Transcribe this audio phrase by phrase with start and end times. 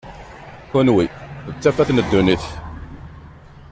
[0.69, 1.05] Kenwi
[1.53, 2.45] d tafat n ddunit.